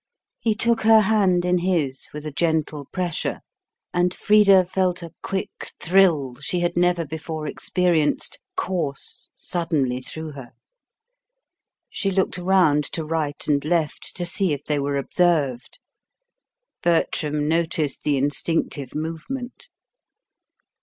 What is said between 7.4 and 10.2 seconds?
experienced course suddenly